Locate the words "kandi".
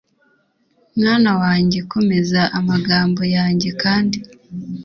3.81-4.17